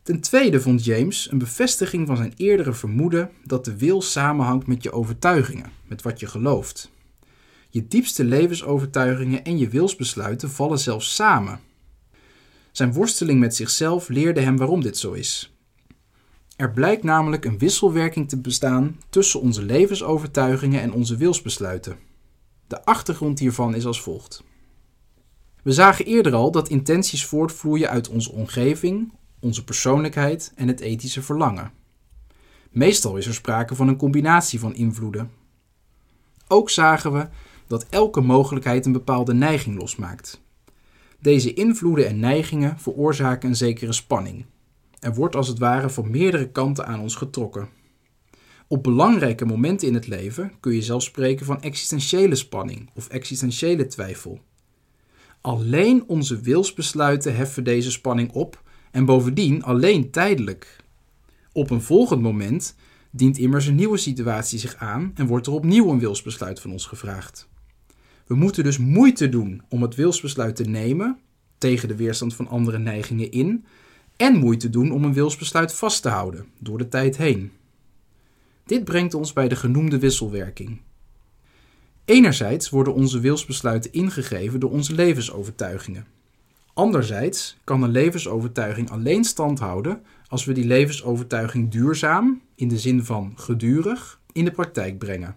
Ten 0.03 0.21
tweede 0.21 0.61
vond 0.61 0.85
James 0.85 1.31
een 1.31 1.39
bevestiging 1.39 2.07
van 2.07 2.17
zijn 2.17 2.33
eerdere 2.37 2.73
vermoeden 2.73 3.31
dat 3.45 3.65
de 3.65 3.77
wil 3.77 4.03
samenhangt 4.03 4.67
met 4.67 4.83
je 4.83 4.93
overtuigingen, 4.93 5.73
met 5.87 6.03
wat 6.03 6.21
je 6.21 6.27
gelooft. 6.27 6.91
Je 7.77 7.87
diepste 7.87 8.25
levensovertuigingen 8.25 9.45
en 9.45 9.59
je 9.59 9.69
wilsbesluiten 9.69 10.51
vallen 10.51 10.79
zelfs 10.79 11.15
samen. 11.15 11.61
Zijn 12.73 12.93
worsteling 12.93 13.41
met 13.41 13.57
zichzelf 13.57 14.09
leerde 14.09 14.41
hem 14.41 14.57
waarom 14.57 14.83
dit 14.83 14.99
zo 14.99 15.13
is. 15.13 15.57
Er 16.57 16.73
blijkt 16.73 17.03
namelijk 17.03 17.45
een 17.45 17.59
wisselwerking 17.59 18.29
te 18.29 18.41
bestaan 18.41 19.01
tussen 19.09 19.41
onze 19.41 19.63
levensovertuigingen 19.63 20.81
en 20.81 20.93
onze 20.93 21.17
wilsbesluiten. 21.17 21.99
De 22.67 22.85
achtergrond 22.85 23.39
hiervan 23.39 23.75
is 23.75 23.87
als 23.87 24.03
volgt. 24.03 24.45
We 25.63 25.73
zagen 25.73 26.05
eerder 26.05 26.35
al 26.35 26.51
dat 26.51 26.69
intenties 26.69 27.25
voortvloeien 27.25 27.91
uit 27.91 28.09
onze 28.09 28.33
omgeving, 28.33 29.13
onze 29.41 29.65
persoonlijkheid 29.65 30.53
en 30.55 30.69
het 30.69 30.81
ethische 30.81 31.23
verlangen. 31.23 31.73
Meestal 32.71 33.17
is 33.17 33.27
er 33.27 33.35
sprake 33.35 33.75
van 33.75 33.89
een 33.89 33.97
combinatie 33.97 34.61
van 34.61 34.75
invloeden. 34.75 35.31
Ook 36.49 36.71
zagen 36.71 37.13
we 37.13 37.29
dat 37.67 37.87
elke 37.91 38.21
mogelijkheid 38.21 38.87
een 38.87 38.93
bepaalde 38.93 39.35
neiging 39.35 39.79
losmaakt. 39.79 40.41
Deze 41.21 41.55
invloeden 41.55 42.07
en 42.07 42.19
neigingen 42.19 42.79
veroorzaken 42.79 43.49
een 43.49 43.57
zekere 43.57 43.93
spanning. 43.93 44.45
Er 45.01 45.15
wordt 45.15 45.37
als 45.37 45.49
het 45.49 45.59
ware 45.59 45.91
van 45.91 46.11
meerdere 46.11 46.51
kanten 46.51 46.87
aan 46.87 47.01
ons 47.01 47.15
getrokken. 47.15 47.69
Op 48.69 48.83
belangrijke 48.83 49.45
momenten 49.45 49.89
in 49.89 49.95
het 49.95 50.07
leven 50.07 50.53
kun 50.61 50.75
je 50.75 50.83
zelfs 50.83 51.05
spreken 51.05 51.47
van 51.47 51.63
existentiële 51.63 52.35
spanning 52.35 52.91
of 52.95 53.09
existentiële 53.09 53.87
twijfel. 53.87 54.41
Alleen 55.41 56.05
onze 56.07 56.41
wilsbesluiten 56.41 57.37
heffen 57.37 57.65
deze 57.65 57.91
spanning 57.91 58.33
op 58.33 58.63
en 58.91 59.05
bovendien 59.05 59.63
alleen 59.63 60.11
tijdelijk. 60.11 60.77
Op 61.53 61.71
een 61.71 61.83
volgend 61.83 62.23
moment 62.23 62.75
dient 63.11 63.39
immers 63.39 63.67
een 63.67 63.75
nieuwe 63.75 63.97
situatie 63.97 64.59
zich 64.59 64.77
aan 64.77 65.13
en 65.15 65.27
wordt 65.27 65.47
er 65.47 65.53
opnieuw 65.53 65.91
een 65.91 65.99
wilsbesluit 65.99 66.61
van 66.61 66.73
ons 66.73 66.87
gevraagd. 66.87 67.49
We 68.27 68.35
moeten 68.35 68.65
dus 68.65 68.79
moeite 68.79 69.29
doen 69.29 69.63
om 69.69 69.83
het 69.83 69.95
wilsbesluit 69.95 70.57
te 70.57 70.65
nemen, 70.65 71.19
tegen 71.59 71.89
de 71.89 71.97
weerstand 71.97 72.35
van 72.35 72.49
andere 72.49 72.79
neigingen 72.79 73.31
in, 73.31 73.65
en 74.17 74.37
moeite 74.37 74.71
doen 74.71 74.91
om 74.91 75.05
een 75.05 75.13
wilsbesluit 75.13 75.75
vast 75.75 76.03
te 76.03 76.09
houden, 76.09 76.47
door 76.59 76.79
de 76.79 76.89
tijd 76.89 77.17
heen. 77.17 77.53
Dit 78.65 78.85
brengt 78.85 79.15
ons 79.15 79.33
bij 79.33 79.49
de 79.49 79.57
genoemde 79.57 79.99
wisselwerking. 79.99 80.81
Enerzijds 82.05 82.71
worden 82.71 82.95
onze 82.95 83.21
wilsbesluiten 83.21 83.93
ingegeven 83.93 84.61
door 84.61 84.71
onze 84.71 84.95
levensovertuigingen. 84.95 86.07
Anderzijds 86.75 87.57
kan 87.65 87.83
een 87.83 87.91
levensovertuiging 87.91 88.91
alleen 88.91 89.25
stand 89.25 89.59
houden 89.59 90.03
als 90.29 90.45
we 90.45 90.53
die 90.53 90.67
levensovertuiging 90.67 91.71
duurzaam, 91.71 92.43
in 92.55 92.69
de 92.69 92.79
zin 92.79 93.05
van 93.05 93.33
gedurig, 93.37 94.21
in 94.33 94.45
de 94.45 94.51
praktijk 94.51 94.99
brengen. 94.99 95.37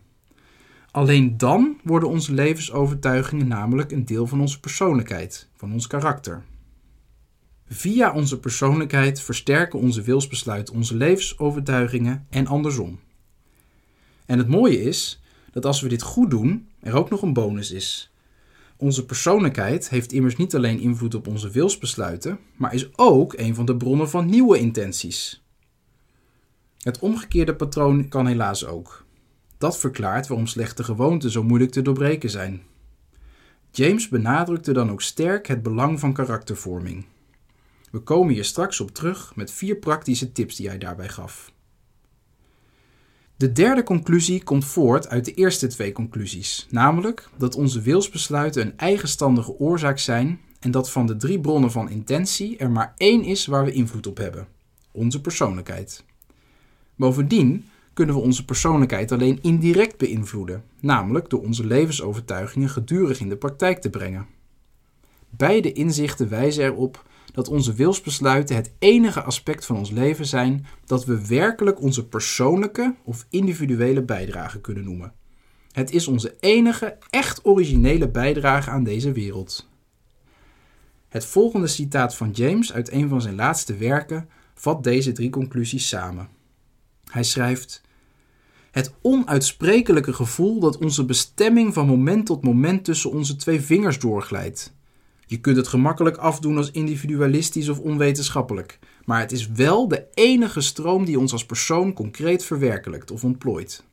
Alleen 0.91 1.37
dan 1.37 1.79
worden 1.83 2.09
onze 2.09 2.33
levensovertuigingen 2.33 3.47
namelijk 3.47 3.91
een 3.91 4.05
deel 4.05 4.27
van 4.27 4.41
onze 4.41 4.59
persoonlijkheid, 4.59 5.49
van 5.55 5.73
ons 5.73 5.87
karakter. 5.87 6.43
Via 7.67 8.13
onze 8.13 8.39
persoonlijkheid 8.39 9.21
versterken 9.21 9.79
onze 9.79 10.01
wilsbesluiten 10.01 10.73
onze 10.73 10.95
levensovertuigingen 10.95 12.25
en 12.29 12.47
andersom. 12.47 12.99
En 14.25 14.37
het 14.37 14.47
mooie 14.47 14.81
is 14.81 15.21
dat 15.51 15.65
als 15.65 15.81
we 15.81 15.87
dit 15.87 16.01
goed 16.01 16.29
doen, 16.29 16.69
er 16.79 16.93
ook 16.93 17.09
nog 17.09 17.21
een 17.21 17.33
bonus 17.33 17.71
is. 17.71 18.13
Onze 18.77 19.05
persoonlijkheid 19.05 19.89
heeft 19.89 20.11
immers 20.11 20.35
niet 20.35 20.55
alleen 20.55 20.79
invloed 20.79 21.15
op 21.15 21.27
onze 21.27 21.49
wilsbesluiten, 21.49 22.39
maar 22.55 22.73
is 22.73 22.97
ook 22.97 23.33
een 23.37 23.55
van 23.55 23.65
de 23.65 23.77
bronnen 23.77 24.09
van 24.09 24.29
nieuwe 24.29 24.59
intenties. 24.59 25.43
Het 26.79 26.99
omgekeerde 26.99 27.55
patroon 27.55 28.07
kan 28.07 28.27
helaas 28.27 28.65
ook. 28.65 29.05
Dat 29.59 29.77
verklaart 29.77 30.27
waarom 30.27 30.47
slechte 30.47 30.83
gewoonten 30.83 31.31
zo 31.31 31.43
moeilijk 31.43 31.71
te 31.71 31.81
doorbreken 31.81 32.29
zijn. 32.29 32.61
James 33.71 34.07
benadrukte 34.07 34.73
dan 34.73 34.91
ook 34.91 35.01
sterk 35.01 35.47
het 35.47 35.63
belang 35.63 35.99
van 35.99 36.13
karaktervorming. 36.13 37.05
We 37.91 37.99
komen 37.99 38.33
hier 38.33 38.45
straks 38.45 38.79
op 38.79 38.91
terug 38.91 39.35
met 39.35 39.51
vier 39.51 39.75
praktische 39.75 40.31
tips 40.31 40.55
die 40.55 40.67
hij 40.67 40.77
daarbij 40.77 41.09
gaf. 41.09 41.51
De 43.35 43.51
derde 43.51 43.83
conclusie 43.83 44.43
komt 44.43 44.65
voort 44.65 45.07
uit 45.07 45.25
de 45.25 45.33
eerste 45.33 45.67
twee 45.67 45.91
conclusies, 45.91 46.67
namelijk 46.69 47.29
dat 47.37 47.55
onze 47.55 47.81
wilsbesluiten 47.81 48.61
een 48.61 48.77
eigenstandige 48.77 49.59
oorzaak 49.59 49.99
zijn 49.99 50.39
en 50.59 50.71
dat 50.71 50.91
van 50.91 51.05
de 51.05 51.15
drie 51.15 51.39
bronnen 51.39 51.71
van 51.71 51.89
intentie 51.89 52.57
er 52.57 52.71
maar 52.71 52.93
één 52.97 53.23
is 53.23 53.45
waar 53.45 53.65
we 53.65 53.71
invloed 53.71 54.07
op 54.07 54.17
hebben: 54.17 54.47
onze 54.91 55.21
persoonlijkheid. 55.21 56.03
Bovendien 56.95 57.65
kunnen 57.99 58.17
we 58.17 58.23
onze 58.23 58.45
persoonlijkheid 58.45 59.11
alleen 59.11 59.39
indirect 59.41 59.97
beïnvloeden, 59.97 60.63
namelijk 60.79 61.29
door 61.29 61.41
onze 61.41 61.65
levensovertuigingen 61.65 62.69
gedurig 62.69 63.19
in 63.19 63.29
de 63.29 63.37
praktijk 63.37 63.81
te 63.81 63.89
brengen. 63.89 64.27
Beide 65.29 65.71
inzichten 65.71 66.29
wijzen 66.29 66.63
erop 66.63 67.05
dat 67.33 67.47
onze 67.47 67.73
wilsbesluiten 67.73 68.55
het 68.55 68.71
enige 68.79 69.21
aspect 69.21 69.65
van 69.65 69.77
ons 69.77 69.91
leven 69.91 70.25
zijn 70.25 70.65
dat 70.85 71.05
we 71.05 71.27
werkelijk 71.27 71.81
onze 71.81 72.07
persoonlijke 72.07 72.95
of 73.03 73.25
individuele 73.29 74.03
bijdrage 74.03 74.61
kunnen 74.61 74.83
noemen. 74.83 75.13
Het 75.71 75.91
is 75.91 76.07
onze 76.07 76.35
enige 76.39 76.97
echt 77.09 77.45
originele 77.45 78.09
bijdrage 78.09 78.69
aan 78.69 78.83
deze 78.83 79.11
wereld. 79.11 79.69
Het 81.09 81.25
volgende 81.25 81.67
citaat 81.67 82.15
van 82.15 82.31
James 82.31 82.73
uit 82.73 82.91
een 82.91 83.09
van 83.09 83.21
zijn 83.21 83.35
laatste 83.35 83.75
werken 83.75 84.29
vat 84.53 84.83
deze 84.83 85.11
drie 85.11 85.29
conclusies 85.29 85.87
samen. 85.87 86.29
Hij 87.09 87.23
schrijft: 87.23 87.87
Het 88.71 88.93
onuitsprekelijke 89.01 90.13
gevoel 90.13 90.59
dat 90.59 90.77
onze 90.77 91.05
bestemming 91.05 91.73
van 91.73 91.87
moment 91.87 92.25
tot 92.25 92.43
moment 92.43 92.83
tussen 92.83 93.11
onze 93.11 93.35
twee 93.35 93.61
vingers 93.61 93.99
doorglijdt 93.99 94.73
je 95.29 95.39
kunt 95.39 95.57
het 95.57 95.67
gemakkelijk 95.67 96.17
afdoen 96.17 96.57
als 96.57 96.71
individualistisch 96.71 97.69
of 97.69 97.79
onwetenschappelijk, 97.79 98.79
maar 99.05 99.19
het 99.19 99.31
is 99.31 99.47
wel 99.47 99.87
de 99.87 100.05
enige 100.13 100.61
stroom 100.61 101.05
die 101.05 101.19
ons 101.19 101.31
als 101.31 101.45
persoon 101.45 101.93
concreet 101.93 102.43
verwerkelijkt 102.43 103.11
of 103.11 103.23
ontplooit. 103.23 103.83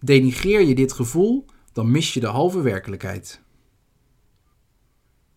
Denigreer 0.00 0.62
je 0.62 0.74
dit 0.74 0.92
gevoel, 0.92 1.44
dan 1.72 1.90
mis 1.90 2.14
je 2.14 2.20
de 2.20 2.26
halve 2.26 2.60
werkelijkheid. 2.60 3.40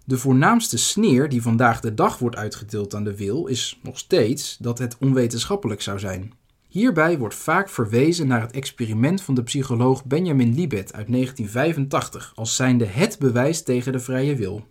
De 0.06 0.18
voornaamste 0.18 0.78
sneer 0.78 1.30
die 1.30 1.42
vandaag 1.42 1.80
de 1.80 1.94
dag 1.94 2.18
wordt 2.20 2.36
uitgedeeld 2.36 2.96
aan 2.96 3.04
de 3.04 3.16
wil 3.16 3.46
is 3.46 3.80
nog 3.84 3.98
steeds 3.98 4.58
dat 4.58 4.78
het 4.78 4.98
onwetenschappelijk 5.00 5.82
zou 5.82 6.00
zijn. 6.00 6.34
Hierbij 6.70 7.18
wordt 7.18 7.36
vaak 7.36 7.70
verwezen 7.70 8.28
naar 8.28 8.42
het 8.42 8.52
experiment 8.52 9.22
van 9.22 9.36
de 9.36 9.44
psycholoog 9.44 10.06
Benjamin 10.06 10.54
Libet 10.54 10.94
uit 10.94 11.12
1985 11.12 12.32
als 12.36 12.56
zijnde 12.56 12.86
het 12.86 13.20
bewijs 13.20 13.64
tegen 13.64 13.92
de 13.92 14.00
vrije 14.00 14.36
wil. 14.36 14.68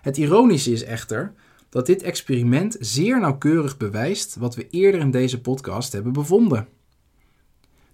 Het 0.00 0.16
ironische 0.16 0.72
is 0.72 0.84
echter 0.84 1.32
dat 1.68 1.86
dit 1.86 2.02
experiment 2.02 2.76
zeer 2.80 3.20
nauwkeurig 3.20 3.76
bewijst 3.76 4.36
wat 4.36 4.54
we 4.54 4.68
eerder 4.70 5.00
in 5.00 5.10
deze 5.10 5.40
podcast 5.40 5.92
hebben 5.92 6.12
bevonden. 6.12 6.68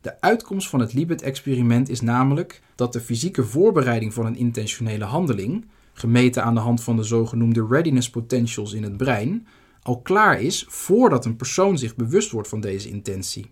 De 0.00 0.20
uitkomst 0.20 0.68
van 0.68 0.80
het 0.80 0.92
Libet-experiment 0.92 1.88
is 1.88 2.00
namelijk 2.00 2.62
dat 2.74 2.92
de 2.92 3.00
fysieke 3.00 3.44
voorbereiding 3.44 4.14
van 4.14 4.26
een 4.26 4.36
intentionele 4.36 5.04
handeling, 5.04 5.66
gemeten 5.92 6.44
aan 6.44 6.54
de 6.54 6.60
hand 6.60 6.82
van 6.82 6.96
de 6.96 7.02
zogenoemde 7.02 7.66
readiness 7.70 8.10
potentials 8.10 8.72
in 8.72 8.82
het 8.82 8.96
brein, 8.96 9.46
al 9.82 10.00
klaar 10.00 10.40
is 10.40 10.64
voordat 10.68 11.24
een 11.24 11.36
persoon 11.36 11.78
zich 11.78 11.96
bewust 11.96 12.30
wordt 12.30 12.48
van 12.48 12.60
deze 12.60 12.88
intentie. 12.88 13.50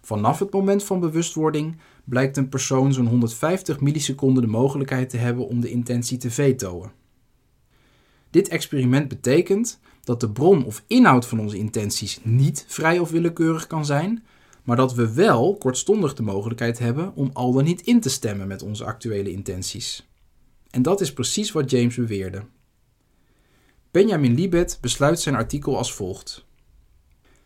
Vanaf 0.00 0.38
het 0.38 0.52
moment 0.52 0.84
van 0.84 1.00
bewustwording 1.00 1.76
blijkt 2.04 2.36
een 2.36 2.48
persoon 2.48 2.92
zo'n 2.92 3.06
150 3.06 3.80
milliseconden 3.80 4.42
de 4.42 4.48
mogelijkheid 4.48 5.10
te 5.10 5.16
hebben 5.16 5.46
om 5.46 5.60
de 5.60 5.70
intentie 5.70 6.18
te 6.18 6.30
vetoen. 6.30 6.90
Dit 8.30 8.48
experiment 8.48 9.08
betekent 9.08 9.80
dat 10.02 10.20
de 10.20 10.30
bron 10.30 10.64
of 10.64 10.84
inhoud 10.86 11.26
van 11.26 11.40
onze 11.40 11.56
intenties 11.56 12.20
niet 12.22 12.64
vrij 12.68 12.98
of 12.98 13.10
willekeurig 13.10 13.66
kan 13.66 13.84
zijn, 13.84 14.24
maar 14.62 14.76
dat 14.76 14.94
we 14.94 15.14
wel 15.14 15.56
kortstondig 15.56 16.14
de 16.14 16.22
mogelijkheid 16.22 16.78
hebben 16.78 17.14
om 17.14 17.30
al 17.32 17.52
dan 17.52 17.64
niet 17.64 17.80
in 17.80 18.00
te 18.00 18.10
stemmen 18.10 18.46
met 18.46 18.62
onze 18.62 18.84
actuele 18.84 19.30
intenties. 19.30 20.08
En 20.70 20.82
dat 20.82 21.00
is 21.00 21.12
precies 21.12 21.52
wat 21.52 21.70
James 21.70 21.96
beweerde. 21.96 22.42
Benjamin 23.94 24.34
Libet 24.34 24.78
besluit 24.80 25.20
zijn 25.20 25.34
artikel 25.34 25.76
als 25.76 25.94
volgt. 25.94 26.46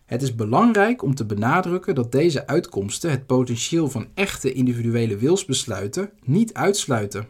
Het 0.05 0.23
is 0.23 0.35
belangrijk 0.35 1.03
om 1.03 1.15
te 1.15 1.27
benadrukken 1.27 1.95
dat 1.95 2.13
deze 2.13 2.47
uitkomsten 2.47 3.11
het 3.11 3.27
potentieel 3.27 3.91
van 3.91 4.09
echte 4.15 4.53
individuele 4.53 5.17
wilsbesluiten 5.17 6.11
niet 6.25 6.55
uitsluiten. 6.55 7.27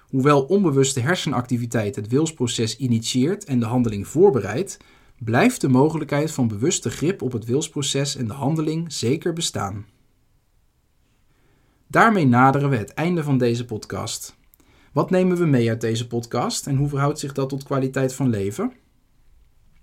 Hoewel 0.00 0.42
onbewuste 0.42 1.00
hersenactiviteit 1.00 1.96
het 1.96 2.08
wilsproces 2.08 2.76
initieert 2.76 3.44
en 3.44 3.60
de 3.60 3.66
handeling 3.66 4.08
voorbereidt, 4.08 4.76
blijft 5.18 5.60
de 5.60 5.68
mogelijkheid 5.68 6.30
van 6.30 6.48
bewuste 6.48 6.90
grip 6.90 7.22
op 7.22 7.32
het 7.32 7.44
wilsproces 7.44 8.16
en 8.16 8.26
de 8.26 8.34
handeling 8.34 8.92
zeker 8.92 9.32
bestaan. 9.32 9.86
Daarmee 11.86 12.26
naderen 12.26 12.70
we 12.70 12.76
het 12.76 12.94
einde 12.94 13.22
van 13.22 13.38
deze 13.38 13.64
podcast. 13.64 14.40
Wat 14.92 15.10
nemen 15.10 15.36
we 15.36 15.46
mee 15.46 15.68
uit 15.68 15.80
deze 15.80 16.06
podcast 16.06 16.66
en 16.66 16.76
hoe 16.76 16.88
verhoudt 16.88 17.18
zich 17.18 17.32
dat 17.32 17.48
tot 17.48 17.62
kwaliteit 17.62 18.14
van 18.14 18.28
leven? 18.28 18.72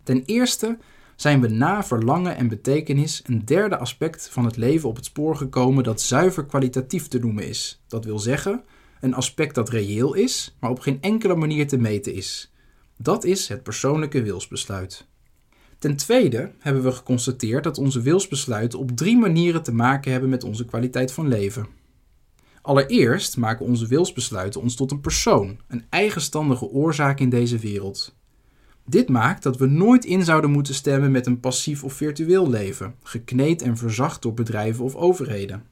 Ten 0.03 0.23
eerste 0.25 0.77
zijn 1.15 1.41
we 1.41 1.47
na 1.47 1.83
verlangen 1.83 2.35
en 2.35 2.47
betekenis 2.47 3.21
een 3.25 3.45
derde 3.45 3.77
aspect 3.77 4.29
van 4.29 4.45
het 4.45 4.57
leven 4.57 4.89
op 4.89 4.95
het 4.95 5.05
spoor 5.05 5.35
gekomen 5.35 5.83
dat 5.83 6.01
zuiver 6.01 6.45
kwalitatief 6.45 7.07
te 7.07 7.19
noemen 7.19 7.47
is. 7.47 7.83
Dat 7.87 8.05
wil 8.05 8.19
zeggen, 8.19 8.63
een 9.01 9.13
aspect 9.13 9.55
dat 9.55 9.69
reëel 9.69 10.13
is, 10.13 10.57
maar 10.59 10.69
op 10.69 10.79
geen 10.79 11.01
enkele 11.01 11.35
manier 11.35 11.67
te 11.67 11.77
meten 11.77 12.13
is. 12.13 12.53
Dat 12.97 13.23
is 13.23 13.47
het 13.47 13.63
persoonlijke 13.63 14.21
wilsbesluit. 14.21 15.07
Ten 15.79 15.95
tweede 15.95 16.51
hebben 16.59 16.83
we 16.83 16.91
geconstateerd 16.91 17.63
dat 17.63 17.77
onze 17.77 18.01
wilsbesluiten 18.01 18.79
op 18.79 18.91
drie 18.91 19.17
manieren 19.17 19.63
te 19.63 19.73
maken 19.73 20.11
hebben 20.11 20.29
met 20.29 20.43
onze 20.43 20.65
kwaliteit 20.65 21.11
van 21.11 21.27
leven. 21.27 21.78
Allereerst 22.61 23.37
maken 23.37 23.65
onze 23.65 23.87
wilsbesluiten 23.87 24.61
ons 24.61 24.75
tot 24.75 24.91
een 24.91 25.01
persoon, 25.01 25.59
een 25.67 25.85
eigenstandige 25.89 26.65
oorzaak 26.65 27.19
in 27.19 27.29
deze 27.29 27.57
wereld. 27.57 28.15
Dit 28.85 29.09
maakt 29.09 29.43
dat 29.43 29.57
we 29.57 29.65
nooit 29.65 30.05
in 30.05 30.23
zouden 30.23 30.51
moeten 30.51 30.73
stemmen 30.73 31.11
met 31.11 31.25
een 31.25 31.39
passief 31.39 31.83
of 31.83 31.93
virtueel 31.93 32.49
leven, 32.49 32.95
gekneed 33.03 33.61
en 33.61 33.77
verzacht 33.77 34.21
door 34.21 34.33
bedrijven 34.33 34.83
of 34.83 34.95
overheden. 34.95 35.63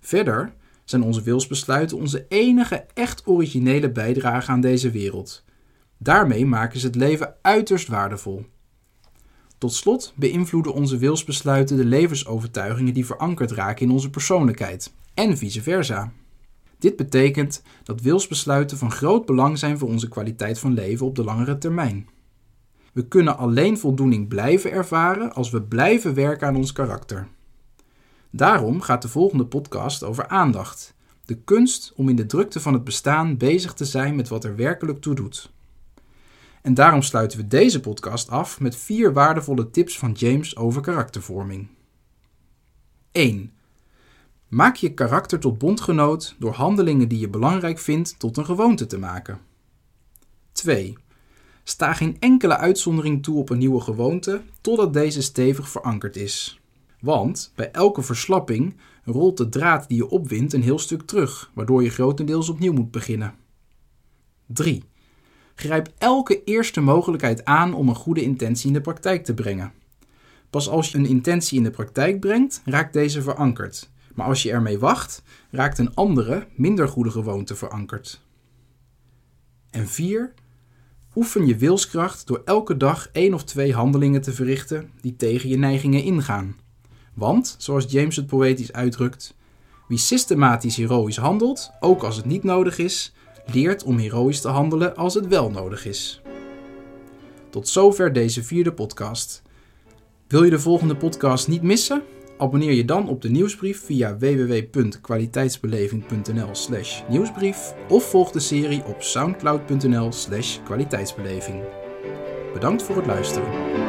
Verder 0.00 0.52
zijn 0.84 1.02
onze 1.02 1.22
wilsbesluiten 1.22 1.96
onze 1.96 2.26
enige 2.28 2.86
echt 2.94 3.26
originele 3.26 3.90
bijdrage 3.90 4.50
aan 4.50 4.60
deze 4.60 4.90
wereld. 4.90 5.44
Daarmee 5.98 6.46
maken 6.46 6.80
ze 6.80 6.86
het 6.86 6.94
leven 6.94 7.34
uiterst 7.42 7.88
waardevol. 7.88 8.46
Tot 9.58 9.72
slot 9.72 10.12
beïnvloeden 10.16 10.72
onze 10.72 10.96
wilsbesluiten 10.96 11.76
de 11.76 11.84
levensovertuigingen 11.84 12.94
die 12.94 13.06
verankerd 13.06 13.50
raken 13.50 13.86
in 13.86 13.92
onze 13.92 14.10
persoonlijkheid, 14.10 14.92
en 15.18 15.36
vice 15.36 15.62
versa. 15.62 16.12
Dit 16.78 16.96
betekent 16.96 17.62
dat 17.82 18.00
wilsbesluiten 18.00 18.78
van 18.78 18.90
groot 18.90 19.26
belang 19.26 19.58
zijn 19.58 19.78
voor 19.78 19.88
onze 19.88 20.08
kwaliteit 20.08 20.58
van 20.58 20.72
leven 20.72 21.06
op 21.06 21.14
de 21.14 21.24
langere 21.24 21.58
termijn. 21.58 22.08
We 22.92 23.08
kunnen 23.08 23.38
alleen 23.38 23.78
voldoening 23.78 24.28
blijven 24.28 24.70
ervaren 24.70 25.34
als 25.34 25.50
we 25.50 25.62
blijven 25.62 26.14
werken 26.14 26.46
aan 26.46 26.56
ons 26.56 26.72
karakter. 26.72 27.28
Daarom 28.30 28.80
gaat 28.80 29.02
de 29.02 29.08
volgende 29.08 29.46
podcast 29.46 30.02
over 30.02 30.28
aandacht. 30.28 30.94
De 31.24 31.34
kunst 31.34 31.92
om 31.96 32.08
in 32.08 32.16
de 32.16 32.26
drukte 32.26 32.60
van 32.60 32.72
het 32.72 32.84
bestaan 32.84 33.36
bezig 33.36 33.72
te 33.72 33.84
zijn 33.84 34.16
met 34.16 34.28
wat 34.28 34.44
er 34.44 34.56
werkelijk 34.56 35.00
toe 35.00 35.14
doet. 35.14 35.52
En 36.62 36.74
daarom 36.74 37.02
sluiten 37.02 37.38
we 37.38 37.46
deze 37.46 37.80
podcast 37.80 38.30
af 38.30 38.60
met 38.60 38.76
vier 38.76 39.12
waardevolle 39.12 39.70
tips 39.70 39.98
van 39.98 40.12
James 40.12 40.56
over 40.56 40.82
karaktervorming. 40.82 41.68
1. 43.12 43.52
Maak 44.48 44.76
je 44.76 44.94
karakter 44.94 45.38
tot 45.38 45.58
bondgenoot 45.58 46.36
door 46.38 46.52
handelingen 46.52 47.08
die 47.08 47.18
je 47.18 47.28
belangrijk 47.28 47.78
vindt 47.78 48.18
tot 48.18 48.36
een 48.36 48.44
gewoonte 48.44 48.86
te 48.86 48.98
maken. 48.98 49.40
2. 50.52 50.96
Sta 51.64 51.92
geen 51.92 52.16
enkele 52.18 52.56
uitzondering 52.56 53.22
toe 53.22 53.38
op 53.38 53.50
een 53.50 53.58
nieuwe 53.58 53.80
gewoonte 53.80 54.42
totdat 54.60 54.92
deze 54.92 55.22
stevig 55.22 55.68
verankerd 55.68 56.16
is. 56.16 56.60
Want 57.00 57.52
bij 57.54 57.70
elke 57.70 58.02
verslapping 58.02 58.76
rolt 59.04 59.36
de 59.36 59.48
draad 59.48 59.88
die 59.88 59.96
je 59.96 60.08
opwint 60.08 60.52
een 60.52 60.62
heel 60.62 60.78
stuk 60.78 61.02
terug, 61.02 61.50
waardoor 61.54 61.82
je 61.82 61.90
grotendeels 61.90 62.48
opnieuw 62.48 62.72
moet 62.72 62.90
beginnen. 62.90 63.34
3. 64.46 64.84
Grijp 65.54 65.92
elke 65.98 66.44
eerste 66.44 66.80
mogelijkheid 66.80 67.44
aan 67.44 67.74
om 67.74 67.88
een 67.88 67.94
goede 67.94 68.22
intentie 68.22 68.66
in 68.66 68.72
de 68.72 68.80
praktijk 68.80 69.24
te 69.24 69.34
brengen. 69.34 69.72
Pas 70.50 70.68
als 70.68 70.90
je 70.90 70.98
een 70.98 71.06
intentie 71.06 71.58
in 71.58 71.64
de 71.64 71.70
praktijk 71.70 72.20
brengt, 72.20 72.62
raakt 72.64 72.92
deze 72.92 73.22
verankerd. 73.22 73.90
Maar 74.18 74.26
als 74.26 74.42
je 74.42 74.50
ermee 74.50 74.78
wacht, 74.78 75.22
raakt 75.50 75.78
een 75.78 75.94
andere, 75.94 76.46
minder 76.54 76.88
goede 76.88 77.10
gewoonte 77.10 77.54
verankerd. 77.56 78.20
En 79.70 79.88
4. 79.88 80.32
Oefen 81.14 81.46
je 81.46 81.56
wilskracht 81.56 82.26
door 82.26 82.42
elke 82.44 82.76
dag 82.76 83.08
één 83.12 83.34
of 83.34 83.44
twee 83.44 83.74
handelingen 83.74 84.20
te 84.20 84.32
verrichten 84.32 84.90
die 85.00 85.16
tegen 85.16 85.48
je 85.48 85.56
neigingen 85.56 86.02
ingaan. 86.02 86.56
Want, 87.14 87.54
zoals 87.58 87.84
James 87.88 88.16
het 88.16 88.26
poëtisch 88.26 88.72
uitdrukt, 88.72 89.34
wie 89.88 89.98
systematisch 89.98 90.76
heroïs 90.76 91.16
handelt, 91.16 91.70
ook 91.80 92.02
als 92.02 92.16
het 92.16 92.26
niet 92.26 92.42
nodig 92.42 92.78
is, 92.78 93.14
leert 93.46 93.82
om 93.82 93.98
heroïs 93.98 94.40
te 94.40 94.48
handelen 94.48 94.96
als 94.96 95.14
het 95.14 95.26
wel 95.26 95.50
nodig 95.50 95.86
is. 95.86 96.22
Tot 97.50 97.68
zover 97.68 98.12
deze 98.12 98.44
vierde 98.44 98.72
podcast. 98.72 99.42
Wil 100.26 100.42
je 100.42 100.50
de 100.50 100.60
volgende 100.60 100.96
podcast 100.96 101.48
niet 101.48 101.62
missen? 101.62 102.02
Abonneer 102.38 102.72
je 102.72 102.84
dan 102.84 103.08
op 103.08 103.22
de 103.22 103.30
nieuwsbrief 103.30 103.84
via 103.84 104.18
www.kwaliteitsbeleving.nl/slash 104.18 107.02
nieuwsbrief 107.08 107.74
of 107.88 108.10
volg 108.10 108.30
de 108.30 108.40
serie 108.40 108.84
op 108.84 109.02
soundcloud.nl/slash 109.02 110.58
kwaliteitsbeleving. 110.64 111.62
Bedankt 112.52 112.82
voor 112.82 112.96
het 112.96 113.06
luisteren. 113.06 113.87